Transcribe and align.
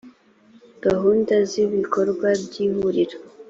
gahunda 0.85 1.33
z 1.49 1.51
ibikorwa 1.63 2.27
by 2.43 2.53
ihuriro 2.65 3.17